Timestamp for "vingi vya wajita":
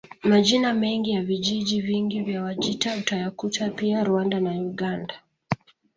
1.81-2.97